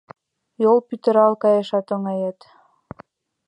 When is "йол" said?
0.63-0.77